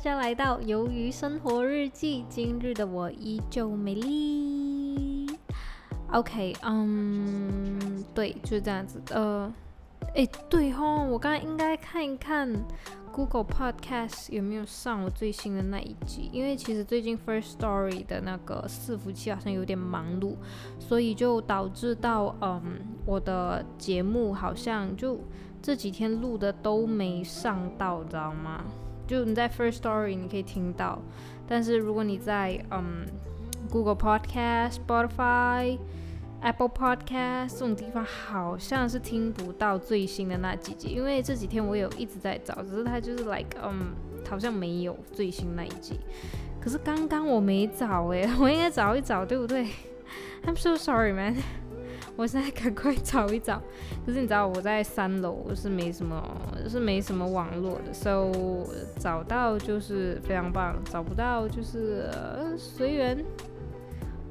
[0.00, 2.22] 大家来到《鱿鱼生活日记》。
[2.30, 5.26] 今日的我依旧美丽。
[6.10, 8.98] OK，嗯，对，就是这样子。
[9.10, 9.52] 呃，
[10.14, 12.50] 哎，对吼，我刚刚应该看一看
[13.12, 20.36] Google Podcast 有没有上我最新的那一集，因为其实最近 First Story 的那个伺服器好像有点忙碌，
[20.78, 22.62] 所以就导致到嗯，
[23.04, 25.20] 我的节目好像就
[25.60, 28.64] 这几天录的都没上到，知道吗？
[29.10, 31.02] 就你在 First Story 你可以听到，
[31.48, 33.04] 但是如果你在嗯
[33.68, 35.76] Google Podcast、Spotify、
[36.42, 43.92] Apple Podcast 这种地方，好像是听不到最新的那几集，因为这几天我有一直在找，只是它就是 like 嗯
[44.28, 45.98] 好像没有最新那一集。
[46.60, 49.66] 可是刚刚我没找诶， 我应该找一找，对不对
[50.44, 51.34] ？I'm so sorry, man.
[52.20, 53.58] 我现在赶快找一找，
[54.04, 56.22] 可是你知道我在三楼是没什么，
[56.68, 58.30] 是没什么网络的，so
[58.98, 62.10] 找到就是非常棒，找不到就是
[62.58, 63.24] 随缘。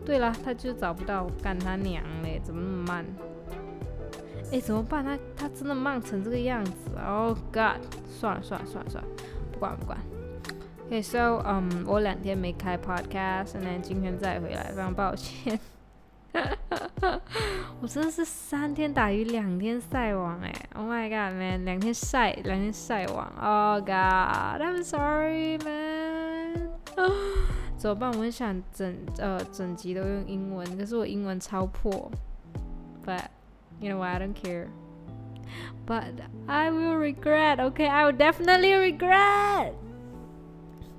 [0.05, 3.05] 对了，他就找不到，干他娘嘞，怎么那么慢？
[4.51, 5.03] 哎，怎么办？
[5.03, 6.71] 他他真的慢成这个样子
[7.03, 7.81] ？Oh God！
[8.07, 9.09] 算了算了算了算了，
[9.51, 9.97] 不管不管。
[10.85, 15.59] OK，so 嗯，我两天没开 podcast，那今天再回来，非常抱歉。
[17.80, 20.52] 我真的是三天打鱼两天晒网哎！
[20.74, 26.70] Oh my god man，两天晒两天晒网，Oh god，I'm sorry man。
[27.76, 28.10] 怎么办？
[28.12, 32.10] 我很想整呃整集都用英文，可是我英文超破。
[33.04, 33.24] But
[33.80, 34.08] you know what?
[34.10, 34.68] I don't care.
[35.86, 36.14] But
[36.46, 37.58] I will regret.
[37.58, 39.74] Okay, I will definitely regret.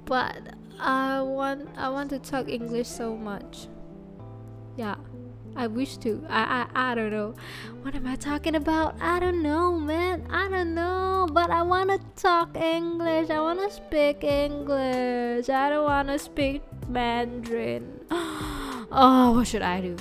[0.05, 3.67] But I want I want to talk English so much.
[4.77, 4.97] Yeah.
[5.56, 6.24] I wish to.
[6.28, 7.34] I, I I don't know.
[7.82, 8.94] What am I talking about?
[9.00, 10.26] I don't know, man.
[10.30, 11.28] I don't know.
[11.30, 13.30] But I want to talk English.
[13.30, 15.48] I want to speak English.
[15.48, 18.00] I don't want to speak Mandarin.
[18.10, 19.96] oh, what should I do?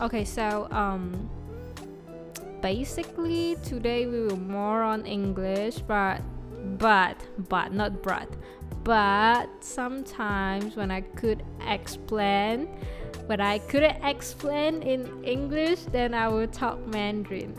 [0.00, 1.28] Okay, so um
[2.60, 6.20] basically today we will more on English, but
[6.77, 7.17] but
[7.49, 8.29] but not but
[8.83, 12.67] but sometimes when I could explain
[13.27, 17.53] but I couldn't explain in English, then I will talk Mandarin.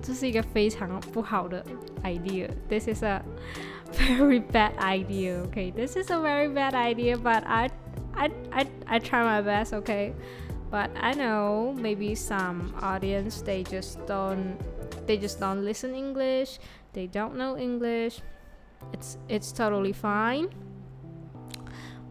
[0.00, 1.62] 这是一个非常不好的
[2.02, 2.48] idea.
[2.68, 3.22] This is a
[3.92, 5.42] very bad idea.
[5.48, 7.68] Okay, this is a very bad idea, but I,
[8.14, 9.74] I, I, I try my best.
[9.74, 10.14] Okay,
[10.70, 14.56] but I know maybe some audience they just don't,
[15.05, 16.59] they just don't listen English.
[16.93, 18.21] They don't know English.
[18.93, 20.49] It's it's totally fine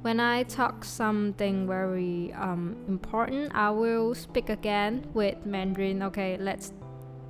[0.02, 6.02] when I talk something very um, important, I will speak again with Mandarin.
[6.02, 6.72] Okay, let's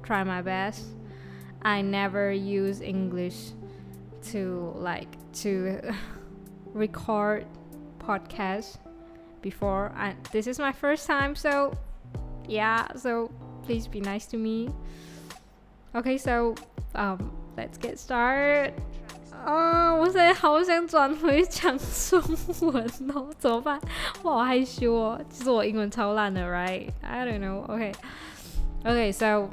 [0.03, 0.87] try my best.
[1.61, 3.53] I never use English
[4.31, 5.81] to like to
[6.73, 7.47] record
[7.99, 8.79] podcast
[9.43, 11.77] before and this is my first time so
[12.49, 13.31] yeah so
[13.65, 14.71] please be nice to me
[15.94, 16.53] okay so
[16.94, 17.18] um
[17.56, 18.73] let's get started
[19.45, 19.94] 啊！
[19.94, 22.22] 我现在好想转回讲中
[22.73, 23.79] 文哦，怎么办？
[24.23, 25.22] 我好害羞哦。
[25.29, 27.62] 其实我英文超烂的，right？I don't know.
[27.68, 27.91] OK,
[28.84, 29.12] OK.
[29.12, 29.47] So，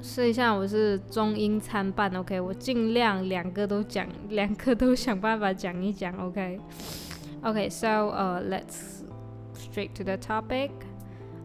[0.00, 2.14] 试一下，我是中英参半。
[2.16, 6.14] OK，我尽量两个都讲，两个都想办法讲一讲。
[6.16, 6.58] OK,
[7.42, 7.68] OK.
[7.68, 9.02] So, uh, let's
[9.56, 10.70] straight to the topic.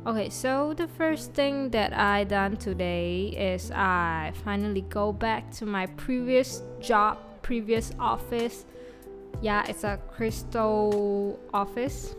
[0.07, 5.65] Okay, so the first thing that I done today is I finally go back to
[5.65, 8.67] my previous job, previous office.
[9.41, 12.15] Yeah, it's a crystal office.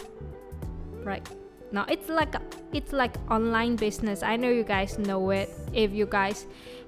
[1.04, 1.30] Right.
[1.72, 2.42] Now it's like a,
[2.74, 4.24] it's like online business.
[4.24, 5.50] I know you guys know it.
[5.72, 6.48] If you guys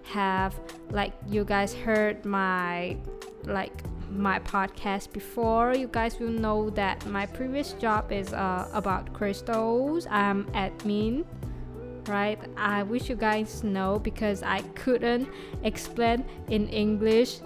[0.10, 0.60] have
[0.90, 2.98] like you guys heard my
[3.44, 9.14] like my podcast before, you guys will know that my previous job is uh, about
[9.14, 10.08] crystals.
[10.10, 11.26] I'm admin,
[12.08, 12.40] right?
[12.56, 15.30] I wish you guys know because I couldn't
[15.64, 17.40] explain in English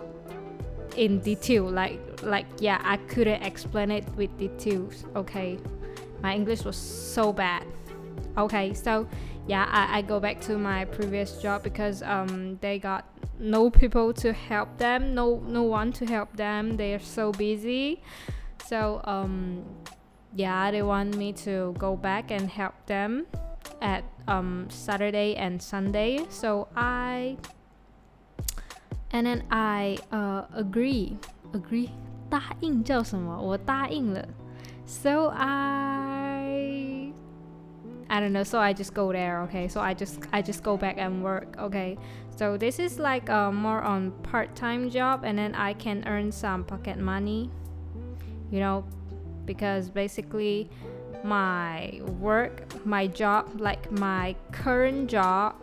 [0.98, 1.70] in detail.
[1.70, 5.06] Like, like yeah, I couldn't explain it with details.
[5.16, 5.60] Okay,
[6.22, 7.66] my English was so bad.
[8.38, 9.08] Okay, so
[9.48, 14.13] yeah, I, I go back to my previous job because um they got no people
[14.15, 16.77] to help them, no no one to help them.
[16.77, 18.01] They are so busy.
[18.65, 19.65] So um
[20.35, 23.27] yeah, they want me to go back and help them
[23.81, 26.27] at um Saturday and Sunday.
[26.29, 27.37] So I
[29.11, 31.17] and then I uh agree
[31.53, 31.91] agree
[32.29, 33.41] 答应叫什么？
[33.41, 34.27] 我答应了。
[34.85, 36.20] So I
[38.12, 38.44] I don't know.
[38.44, 39.42] So I just go there.
[39.44, 39.70] Okay.
[39.70, 41.56] So I just I just go back and work.
[41.58, 41.98] Okay.
[42.36, 46.66] So this is like a more on part-time job, and then I can earn some
[46.66, 47.50] pocket money.
[48.52, 48.84] You know,
[49.46, 50.70] because basically
[51.24, 55.56] my work, my job, like my current job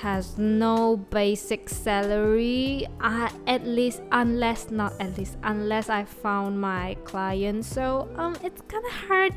[0.00, 6.96] has no basic salary uh, at least unless not at least unless i found my
[7.04, 9.32] client so um it's kind of hard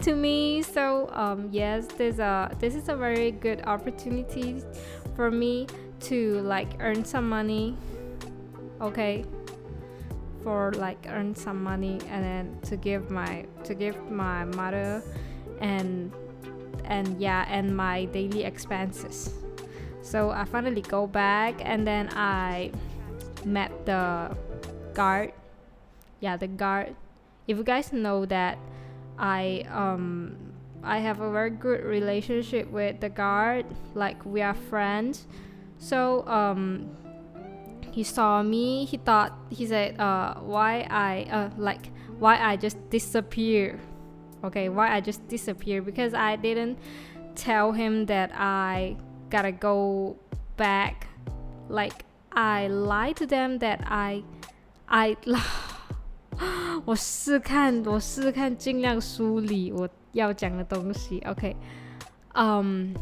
[0.00, 0.62] to me.
[0.62, 2.18] So um yes this
[2.74, 4.62] is a very good opportunity
[5.16, 5.66] for me
[6.00, 7.76] to like earn some money
[8.80, 9.24] okay?
[10.42, 15.02] For like earn some money and then to give my to give my mother
[15.60, 16.12] and
[16.84, 19.34] and yeah and my daily expenses.
[20.02, 22.70] So i finally go back and then i
[23.44, 24.36] met the
[24.94, 25.32] guard.
[26.20, 26.94] Yeah the guard.
[27.46, 28.58] If you guys know that
[29.18, 30.36] i um
[30.82, 35.26] i have a very good relationship with the guard like we are friends.
[35.78, 36.90] So um
[37.92, 42.78] he saw me he thought he said uh why i uh like why i just
[42.90, 43.78] disappear.
[44.44, 45.82] Okay why i just disappear?
[45.82, 46.78] Because i didn't
[47.34, 48.96] tell him that i
[49.30, 50.16] gotta go
[50.56, 51.08] back.
[51.68, 54.22] Like i lied to them that i
[54.88, 55.16] i
[56.85, 61.19] 我试看，我试看，尽量梳理我要讲的东西。
[61.25, 61.55] OK，
[62.33, 62.93] 嗯、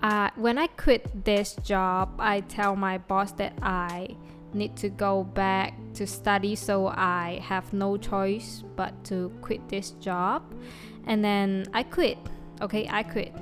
[0.00, 4.16] um,。uh, when I quit this job, I tell my boss that I
[4.54, 9.92] need to go back to study, so I have no choice but to quit this
[10.00, 10.42] job.
[11.06, 12.16] And then I quit.
[12.62, 13.32] Okay, I quit.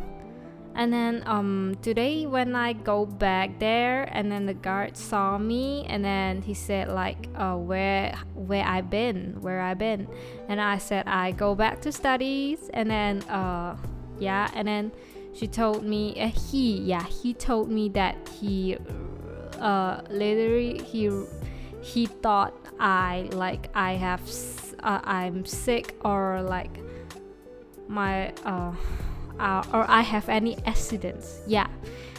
[0.76, 5.86] And then um today when I go back there and then the guard saw me
[5.88, 10.08] and then he said like uh where where I been where I been?
[10.48, 13.78] And I said I go back to studies and then uh
[14.20, 14.92] yeah and then
[15.34, 18.78] she told me uh, he yeah he told me that he
[19.60, 21.10] uh literally he
[21.82, 24.22] he thought I like I have
[24.84, 26.80] uh, I'm sick or like
[27.88, 28.74] my uh,
[29.39, 31.69] uh or I have any accidents yeah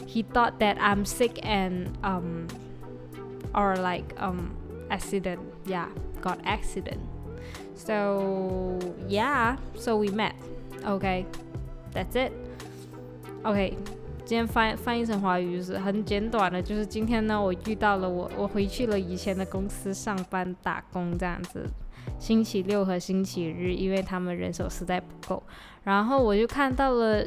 [0.05, 2.47] he thought that I'm sick and um
[3.53, 4.51] or like um
[4.89, 5.87] accident yeah
[6.21, 7.01] got accident
[7.75, 10.35] so yeah so we met
[10.85, 11.25] okay
[11.93, 12.31] that's it
[13.43, 13.77] OK，
[14.25, 21.65] 今天翻翻译成华语就是很简短的，就是今天呢，我遇到了我，我回去了以前的公司上班打工这样子。
[22.18, 25.42] 星期六和星期日，因为他们人手实在不够，
[25.82, 27.24] 然后我就看到了，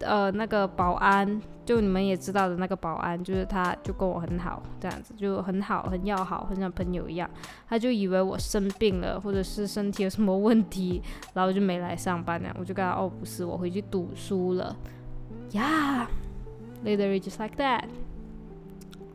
[0.00, 7.28] 呃，那个保安，就你们也知道的那个保安，就是他，就跟我很好，这样子就很好，很要好，很像朋友一样。
[7.68, 11.00] 他就以为我生病了，或者是身体有什么问题，
[11.32, 12.48] 然后就没来上班呢。
[12.58, 14.76] 我就跟他，哦，不是，我回去读书了。
[15.52, 16.06] yeah,
[16.84, 17.84] literally just like that.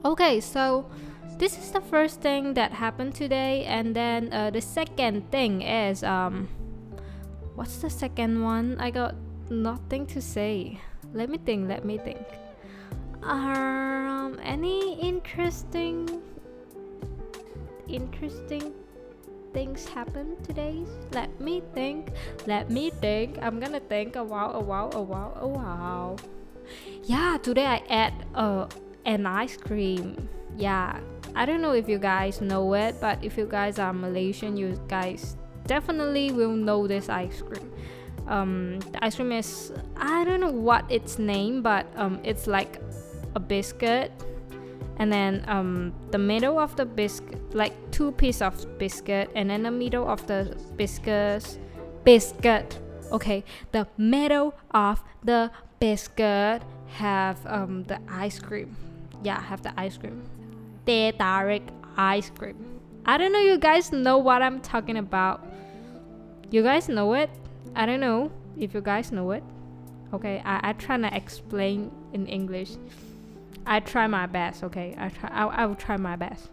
[0.01, 0.85] Okay, so
[1.39, 6.03] this is the first thing that happened today, and then uh, the second thing is
[6.03, 6.49] um,
[7.55, 8.75] what's the second one?
[8.77, 9.15] I got
[9.49, 10.79] nothing to say.
[11.13, 11.69] Let me think.
[11.69, 12.27] Let me think.
[13.23, 16.21] Um, any interesting,
[17.87, 18.73] interesting
[19.53, 20.83] things happen today?
[21.13, 22.11] Let me think.
[22.47, 23.39] Let me think.
[23.41, 26.19] I'm gonna think a while, a while, a while, a while.
[27.03, 28.67] Yeah, today I ate uh,
[29.05, 30.29] an ice cream.
[30.57, 30.99] Yeah,
[31.35, 34.79] I don't know if you guys know it, but if you guys are Malaysian, you
[34.87, 37.71] guys definitely will know this ice cream.
[38.27, 42.81] Um, the ice cream is I don't know what its name, but um, it's like
[43.35, 44.11] a biscuit.
[44.97, 49.63] And then um, the middle of the biscuit like two piece of biscuit and then
[49.63, 51.57] the middle of the biscuit
[52.03, 52.77] biscuit
[53.11, 53.43] okay?
[53.71, 58.75] The middle of the biscuit have um, the ice cream.
[59.23, 60.21] Yeah have the ice cream
[61.17, 62.57] direct ice cream
[63.05, 65.45] i don't know you guys know what i'm talking about
[66.51, 67.29] you guys know it
[67.75, 69.43] i don't know if you guys know it
[70.13, 72.71] okay i, I try to explain in english
[73.69, 74.63] I try my best.
[74.63, 75.29] Okay, I try.
[75.29, 76.49] I, I will try my best.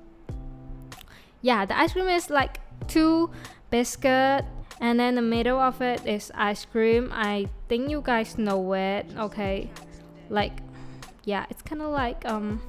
[1.40, 3.31] Yeah, the ice cream is like two
[3.71, 4.45] biscuit,
[4.81, 7.11] and then the middle of it is ice cream.
[7.12, 9.07] I think you guys know it.
[9.16, 9.71] Okay,
[10.28, 10.61] like
[11.25, 12.61] yeah, it's kind of like um,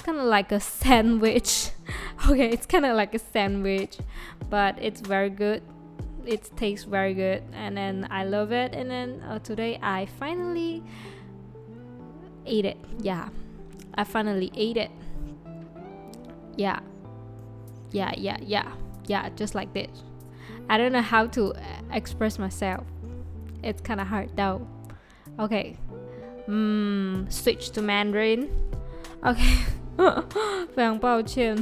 [0.00, 1.72] it's kind of like a sandwich.
[2.26, 3.98] okay, it's kind of like a sandwich,
[4.48, 5.62] but it's very good.
[6.24, 8.74] It tastes very good, and then I love it.
[8.74, 10.82] And then uh, today I finally
[12.46, 12.78] ate it.
[12.98, 13.28] Yeah.
[13.92, 14.90] I finally ate it.
[16.56, 16.80] Yeah.
[17.90, 18.72] Yeah, yeah, yeah.
[19.06, 20.02] Yeah, just like this.
[20.70, 21.52] I don't know how to
[21.92, 22.86] express myself.
[23.62, 24.66] It's kind of hard though.
[25.38, 25.76] Okay.
[26.48, 28.48] Mm, switch to Mandarin.
[29.26, 29.58] Okay.
[30.74, 31.56] 非常抱歉。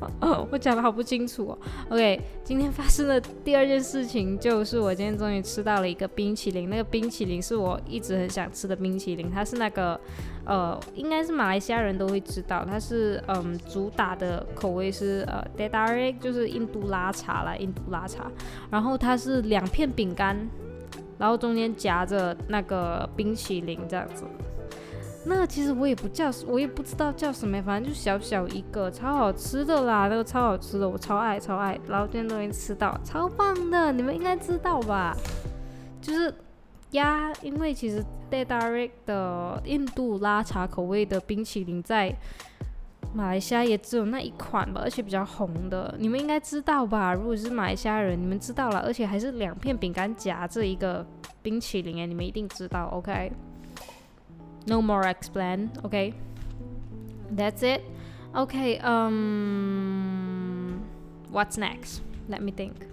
[0.52, 1.58] 我讲的好不清楚哦。
[1.88, 6.70] OK，今天发生的第二件事情就是我今天终于吃到了一个冰淇淋。
[6.70, 10.00] 那个冰淇淋是我一直很想吃的冰淇淋，它是那个
[10.44, 18.30] 呃，应该是马来西亚人都会知道，它是嗯主打的口味是呃 d e d a r i 就是印度拉茶啦，印度拉茶。
[18.70, 20.48] 然后它是两片饼干，
[21.18, 24.22] 然后中间夹着那个冰淇淋这样子。
[25.24, 35.14] 那个其实我也不叫，我也不知道叫什么，反正就小小一个，超好吃的啦，那个超好吃的，我超爱超爱，然后今天终于吃到，超棒的，你们应该知道吧？
[36.00, 36.32] 就是
[36.92, 42.14] 呀，因为其实 d a d a r i 的印度拉茶口味的冰淇淋在
[43.12, 47.12] 马来西亚也只有那一款吧，而且比较红的，你们应该知道吧？
[47.12, 51.04] 如果是马来西亚人，你们知道了，而且还是两片饼干夹着一个
[51.42, 53.32] 冰淇淋，哎，你们一定知道，OK？
[54.68, 56.14] ，OK？no more explain okay?
[57.30, 57.84] That's it.
[58.34, 60.84] Okay um
[61.30, 62.02] what's next?
[62.28, 62.86] Let me think.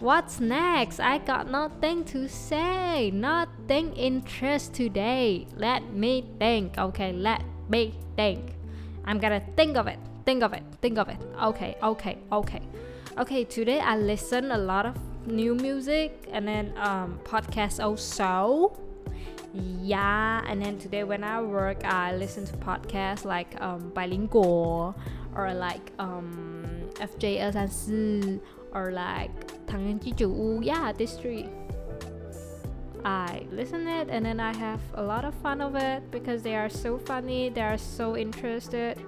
[0.00, 1.00] What's next?
[1.00, 3.10] I got nothing to say.
[3.10, 5.46] Nothing interest today.
[5.56, 6.78] Let me think.
[6.78, 8.54] Okay let me think.
[9.04, 9.98] I'm gonna think of it.
[10.24, 10.62] Think of it.
[10.80, 11.18] Think of it.
[11.42, 12.62] Okay okay okay.
[13.16, 18.76] Okay today i listen a lot of new music and then um podcast also
[19.54, 24.94] yeah and then today when i work i listen to podcasts like um, bilingual
[25.36, 28.40] or like um, fj Sansi
[28.72, 29.30] or like
[29.66, 30.00] tang
[30.62, 31.48] yeah these three.
[33.04, 36.56] I listen it and then i have a lot of fun of it because they
[36.56, 38.98] are so funny they are so interested.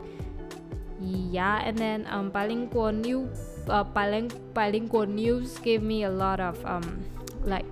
[1.01, 3.29] Yeah and then um, bilingual new
[3.69, 7.05] uh, bilingual news gave me a lot of um,
[7.43, 7.65] like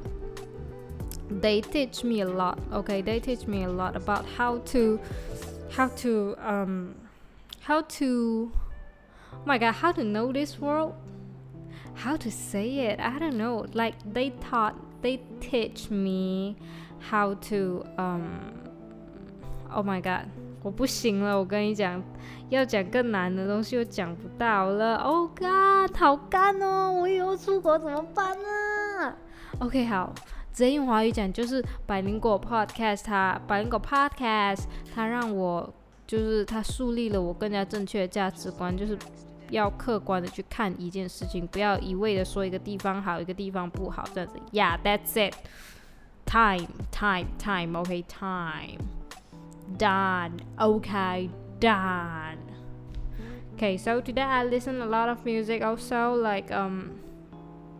[1.41, 4.99] they teach me a lot okay they teach me a lot about how to
[5.71, 6.95] how to um
[7.61, 8.51] how to
[9.33, 10.93] oh my god how to know this world
[11.95, 16.55] how to say it i don't know like they taught they teach me
[17.11, 18.39] how to um
[19.71, 20.25] oh my god
[20.61, 22.03] 我不行了，我跟你讲，
[22.49, 24.97] 要讲更难的东西我讲不到了。
[24.97, 26.91] Oh God，好干哦！
[26.91, 29.15] 我以后出国怎么办呢？
[29.59, 30.13] OK，好，
[30.53, 34.63] 直接用华语讲就是百灵果 Podcast，它百灵果 Podcast，
[34.93, 35.73] 它让我
[36.05, 38.97] 就是它树立了我更加正确的价值观，就是
[39.51, 44.39] 要客观的去看一件事情，不要一味的说一个地方好，一个地方不好这样子。
[44.51, 45.35] Yeah，that's it.
[46.25, 47.75] Time, time, time.
[47.83, 48.79] Okay, time.
[49.77, 50.39] Done.
[50.57, 51.29] Okay,
[51.59, 52.37] done.
[53.55, 56.91] Okay, so today I listen a lot of music also like um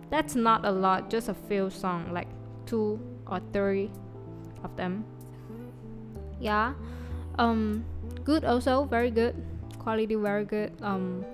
[0.09, 2.27] that's not a lot, just a few songs like
[2.66, 3.90] two or three
[4.62, 5.04] of them.
[6.40, 6.74] Yeah.
[7.38, 7.84] Um
[8.24, 9.34] good also, very good.
[9.78, 10.72] Quality very good.
[10.82, 11.24] Um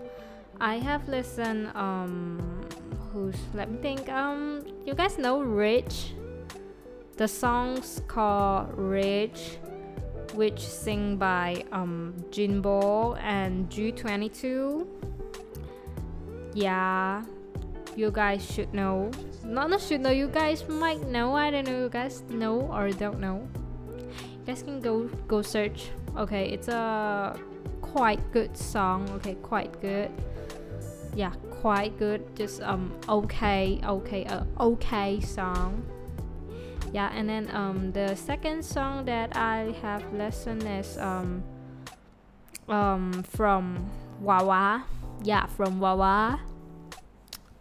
[0.60, 2.40] I have listened um
[3.12, 4.08] who's let me think.
[4.08, 6.14] Um you guys know Rich?
[7.16, 9.58] The song's called Rich
[10.34, 14.86] which sing by um Jinbo and G22.
[16.54, 17.22] Yeah,
[17.96, 19.10] you guys should know.
[19.44, 20.10] Not not should know.
[20.10, 21.34] You guys might know.
[21.34, 21.78] I don't know.
[21.84, 23.48] You guys know or don't know.
[23.88, 25.90] You guys can go go search.
[26.16, 27.38] Okay, it's a
[27.80, 29.08] quite good song.
[29.20, 30.10] Okay, quite good.
[31.14, 32.22] Yeah, quite good.
[32.36, 35.82] Just um okay, okay, uh, okay song.
[36.92, 41.42] Yeah, and then um the second song that I have listened is um
[42.68, 44.84] um from Wawa.
[45.22, 46.40] Yeah, from Wawa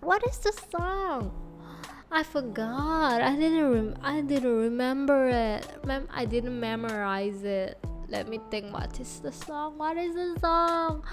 [0.02, 1.32] what is the song?
[2.12, 3.22] I forgot.
[3.22, 3.72] I didn't.
[3.72, 5.68] Rem- I didn't remember it.
[5.86, 7.78] Mem- I didn't memorize it.
[8.08, 8.74] Let me think.
[8.74, 9.78] What is the song?
[9.78, 11.04] What is the song?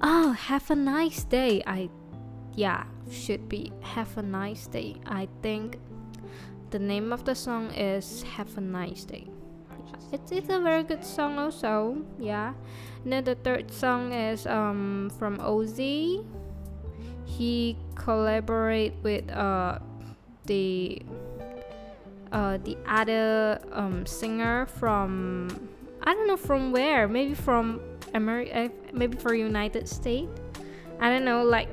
[0.00, 1.62] Oh, have a nice day.
[1.66, 1.90] I,
[2.54, 4.96] yeah, should be have a nice day.
[5.06, 5.78] I think
[6.70, 9.26] the name of the song is Have a Nice Day.
[10.12, 12.04] It's, it's a very good song also.
[12.18, 12.54] Yeah.
[13.04, 16.24] And then the third song is um from Ozzy
[17.28, 19.78] he collaborate with uh,
[20.46, 21.02] the
[22.32, 25.68] uh, the other um, singer from
[26.02, 27.80] I don't know from where maybe from
[28.14, 30.30] America eh, maybe for United States.
[31.00, 31.68] I don't know like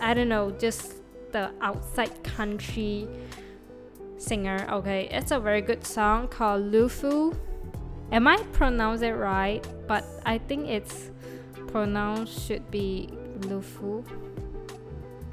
[0.00, 0.94] I don't know just
[1.32, 3.08] the outside country
[4.18, 5.08] singer okay?
[5.10, 7.34] It's a very good song called Lufu.
[8.12, 9.66] Am I pronounce it right?
[9.88, 11.10] But I think it's
[11.68, 13.08] pronounced should be
[13.40, 14.04] Lufu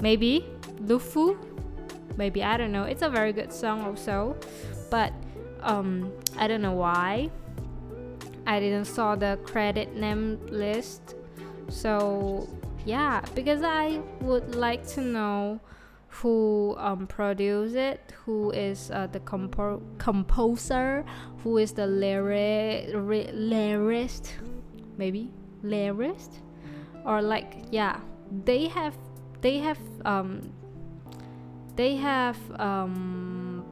[0.00, 0.46] maybe
[0.82, 1.36] Lufu
[2.16, 4.36] maybe I don't know it's a very good song also
[4.90, 5.12] but
[5.62, 7.30] um, I don't know why.
[8.46, 11.14] I didn't saw the credit name list.
[11.68, 12.48] So
[12.84, 15.60] yeah, because I would like to know
[16.08, 21.04] who um, produced it, who is uh, the compo- composer,
[21.42, 24.30] who is the lyric lyricist,
[24.96, 25.30] maybe
[25.62, 26.40] lyricist,
[27.04, 28.00] or like yeah,
[28.44, 28.94] they have
[29.40, 30.52] they have um
[31.76, 33.64] they have um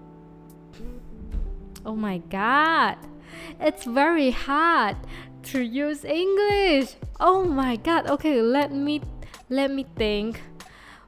[1.84, 2.96] oh my god.
[3.60, 4.96] It's very hard
[5.50, 6.94] to use english.
[7.20, 8.08] Oh my god.
[8.08, 9.02] Okay let me
[9.48, 10.40] let me think.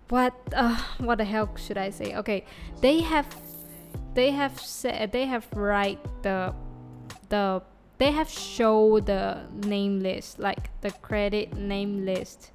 [0.08, 2.16] What uh, what the hell should i say?
[2.16, 2.46] Okay
[2.80, 3.26] they have
[4.14, 6.54] they have said they have write the
[7.28, 7.62] the
[7.98, 12.50] they have show the name list like the credit name list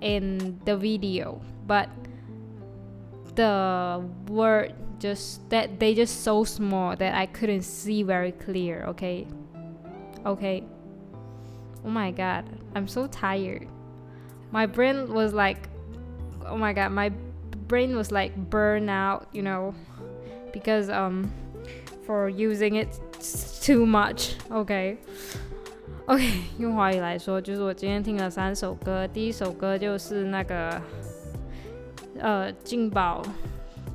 [0.00, 1.88] in the video but
[3.36, 9.26] the word just that they just so small that I couldn't see very clear, okay?
[10.24, 10.64] Okay.
[11.84, 13.68] Oh my god, I'm so tired.
[14.50, 15.68] My brain was like
[16.46, 17.10] oh my god, my
[17.68, 19.74] brain was like burn out, you know,
[20.52, 21.32] because um
[22.04, 22.98] for using it
[23.60, 24.98] too much, okay?
[26.06, 26.22] OK，
[26.58, 29.06] 用华语来说，就是我今天听了三首歌。
[29.08, 30.80] 第一首歌就是那个
[32.20, 33.20] 呃，劲宝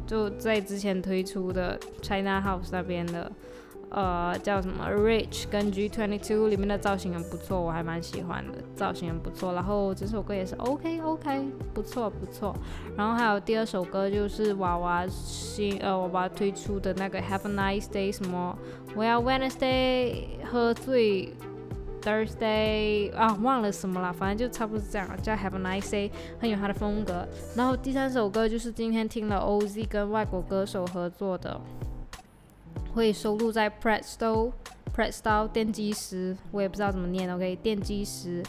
[0.06, 3.32] 就在之前推出的 China House 那边的，
[3.92, 9.54] 呃，叫什么 Rich 跟 G Twenty Two 里面的造型很不错，我还蛮喜欢的，造型很不错。
[9.54, 12.54] 然后这首歌也是 OK OK，不错不错。
[12.98, 18.54] 然后还有第二首歌就是娃娃新呃娃娃推出的那个 Have a Nice Day 什么，
[18.98, 21.34] 我要 Wednesday 喝醉。
[22.02, 27.28] Thursday 啊，忘了什么了，反正就差不多是这样，叫 Have a Nice Day，很有他的风格。
[27.56, 31.62] 然后第三首歌就是今天听了 OZ 跟外国歌手合作的，
[32.94, 34.52] 会收录在 Presto
[34.96, 38.44] Presto 电机师，我也不知道怎么念，OK，电机师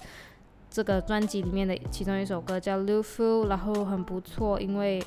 [0.70, 5.04] 这个专辑里面的其中一首歌叫 Lufu，然后很不错，因为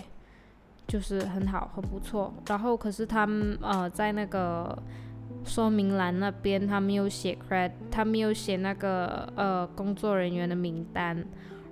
[0.88, 2.34] 就是很好，很不错。
[2.48, 4.78] 然后可是他们呃在那个。
[5.46, 11.24] 说明栏那边他没有写 cred，他没有写那个呃工作人员的名单。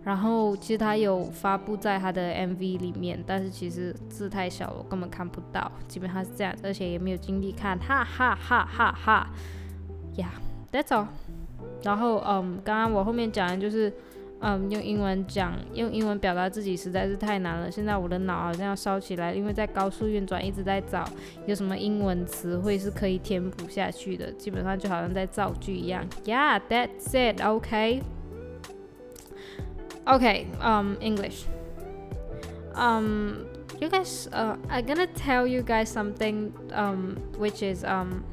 [0.03, 5.71] 然后其实他有发布在他的 MV 里面，但是其实字太小了，根本看不到。
[5.87, 9.29] 基本上是这样，而且也没有精力看，哈哈哈哈哈。
[10.15, 11.07] Yeah，that's all。
[11.83, 13.91] 然后嗯，刚刚我后面讲的就是。
[14.45, 17.71] 嗯，用英文讲，用英文表达自己实在是太难了。
[17.71, 21.07] 现在我的脑好像要烧起来，因为在高速运转，一直在找
[21.45, 24.29] 有什么英文词汇是可以填补下去的。
[24.33, 26.05] 基本上就好像在造句一样。
[26.25, 27.39] Yeah, that's it.
[27.39, 28.01] Okay.
[30.05, 30.47] Okay.
[30.59, 31.45] Um, English.
[32.75, 33.45] Um,
[33.79, 34.27] you guys.
[34.27, 36.51] Uh, I'm gonna tell you guys something.
[36.73, 38.25] Um, which is um.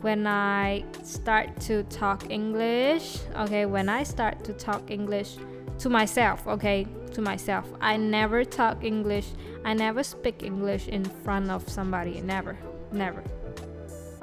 [0.00, 5.36] When I start to talk English, okay, when I start to talk English
[5.78, 9.26] to myself, okay, to myself, I never talk English,
[9.64, 12.58] I never speak English in front of somebody, never,
[12.92, 13.22] never,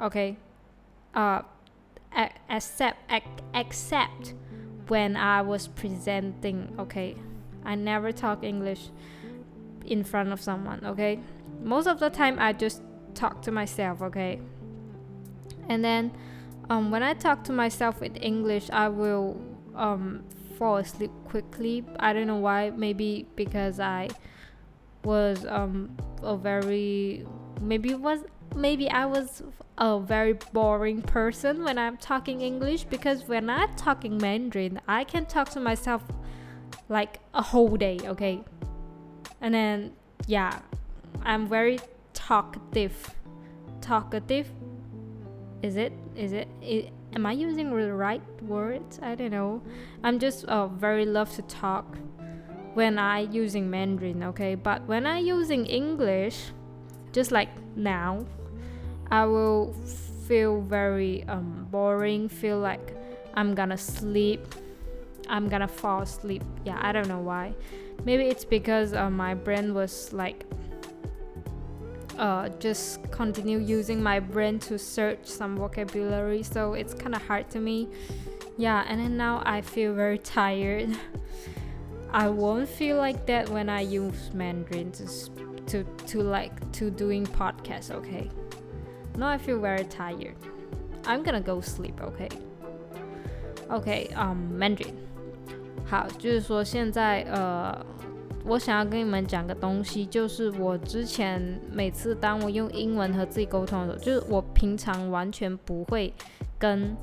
[0.00, 0.36] okay,
[1.14, 1.42] uh,
[2.48, 2.98] except
[3.52, 4.34] except
[4.88, 7.16] when I was presenting, okay,
[7.64, 8.90] I never talk English
[9.84, 11.18] in front of someone, okay,
[11.62, 12.80] most of the time I just
[13.14, 14.40] talk to myself, okay
[15.68, 16.12] and then
[16.70, 19.40] um, when I talk to myself with English, I will
[19.74, 20.24] um,
[20.56, 21.84] fall asleep quickly.
[21.98, 22.70] I don't know why.
[22.70, 24.08] Maybe because I
[25.04, 27.26] was um, a very
[27.60, 28.20] maybe was
[28.56, 29.42] maybe I was
[29.76, 35.26] a very boring person when I'm talking English because when I'm talking Mandarin, I can
[35.26, 36.02] talk to myself
[36.88, 37.98] like a whole day.
[38.04, 38.42] Okay,
[39.40, 39.92] and then
[40.26, 40.60] yeah,
[41.22, 41.78] I'm very
[42.14, 43.14] talkative.
[43.80, 44.48] Talkative
[45.64, 46.48] is it is it,
[47.14, 49.00] am i using the right words?
[49.02, 49.62] I don't know.
[50.02, 51.96] I'm just uh, very love to talk
[52.74, 54.54] when i using mandarin okay?
[54.56, 56.52] But when i using english
[57.12, 58.26] just like now
[59.10, 59.72] i will
[60.26, 62.96] feel very um, boring feel like
[63.34, 64.40] i'm gonna sleep
[65.28, 66.42] i'm gonna fall asleep.
[66.64, 67.54] Yeah i don't know why.
[68.04, 70.44] Maybe it's because uh, my brain was like
[72.17, 77.49] uh, just continue using my brain to search some vocabulary so it's kind of hard
[77.49, 77.87] to me
[78.57, 80.89] yeah and then now i feel very tired
[82.11, 85.05] i won't feel like that when i use mandarin to
[85.65, 88.29] to, to like to doing podcasts okay
[89.17, 90.35] now i feel very tired
[91.05, 92.29] i'm gonna go sleep okay
[93.71, 94.95] okay um mandarin
[95.85, 97.83] 好，就是说现在呃
[98.46, 106.12] 我想要跟你们讲个东西，就是我之前每次当我用英文和自己沟通的时候，就是我平常完全不会
[106.58, 106.94] 跟，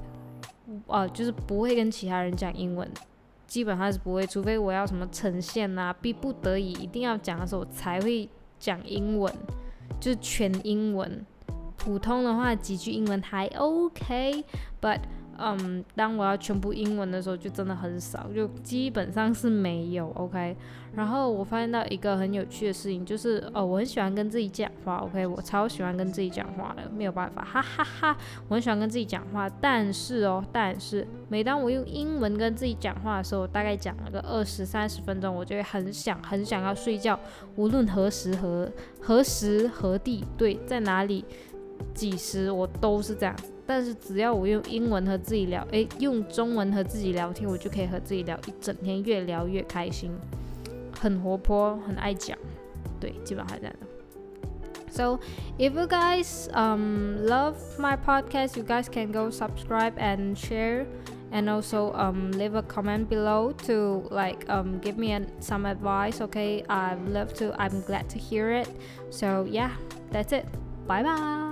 [0.88, 2.88] 呃，就是不会跟其他人讲英文，
[3.47, 9.34] 基本上是不会，除非我要什么呈现啊，逼不得已一定要讲的时候，才会讲英文，
[9.99, 11.25] 就是全英文。
[11.75, 14.99] 普通的话几句英文还 OK，but
[15.41, 20.56] 嗯，当我要全部英文的时候，就真的很少，就基本上是没有 OK。
[20.93, 28.17] 然后我发现到一个很有趣的事情，就是哦，我很喜欢跟自己讲话 OK，我超喜欢跟自己讲话的，没有办法，哈哈哈，
[28.49, 29.49] 我很喜欢跟自己讲话。
[29.62, 37.17] 但是哦，但是每当我用英文跟自己讲话的时候，大概讲了个二十三十分钟，我就会很想很想要睡觉，
[37.56, 38.69] 无论何时何
[39.01, 41.23] 何时何地，对，在哪里。
[41.95, 43.36] 几时我都是这样，
[43.66, 50.11] 但是只要我用英文和自己聊，诶，用中文和自己聊天，我就可以和自己聊一整天，越聊越开心，
[51.01, 52.37] 很活泼，很爱讲，
[53.01, 53.87] 对，基本上这样的。
[54.88, 55.19] So
[55.59, 60.87] if you guys um love my podcast, you guys can go subscribe and share,
[61.31, 66.23] and also um leave a comment below to like um give me an, some advice.
[66.23, 67.53] Okay, I'd love to.
[67.61, 68.69] I'm glad to hear it.
[69.11, 69.73] So yeah,
[70.11, 70.47] that's it.
[70.87, 71.50] Bye bye.